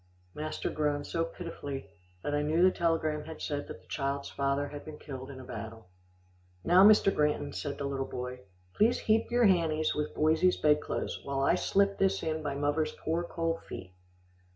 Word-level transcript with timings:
'"Master 0.33 0.71
groaned 0.71 1.05
so 1.05 1.23
pitifully, 1.23 1.91
that 2.23 2.33
I 2.33 2.41
knew 2.41 2.63
the 2.63 2.71
telegram 2.71 3.25
had 3.25 3.39
said 3.39 3.67
that 3.67 3.81
the 3.81 3.87
child's 3.87 4.31
father 4.31 4.69
had 4.69 4.83
been 4.83 4.97
killed 4.97 5.29
in 5.29 5.39
a 5.39 5.43
battle. 5.43 5.89
"Now, 6.63 6.83
Mr. 6.83 7.13
Granton," 7.13 7.53
said 7.53 7.77
the 7.77 7.83
little 7.85 8.07
boy, 8.07 8.39
"please 8.73 8.97
heap 8.97 9.29
your 9.29 9.45
hannies 9.45 9.93
with 9.93 10.15
boysie's 10.15 10.57
bed 10.57 10.81
clothes, 10.81 11.19
while 11.23 11.41
I 11.41 11.53
slip 11.53 11.99
this 11.99 12.23
in 12.23 12.41
by 12.41 12.55
muvver's 12.55 12.93
poor 12.93 13.23
cold 13.23 13.61
feet." 13.65 13.93